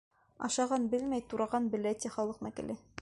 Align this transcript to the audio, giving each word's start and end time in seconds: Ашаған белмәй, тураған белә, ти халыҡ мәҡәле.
Ашаған 0.47 0.87
белмәй, 0.93 1.23
тураған 1.33 1.69
белә, 1.75 1.93
ти 2.05 2.13
халыҡ 2.17 2.41
мәҡәле. 2.47 2.79